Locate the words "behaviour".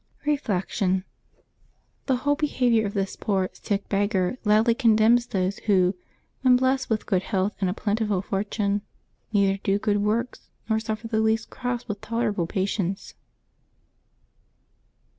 2.33-2.87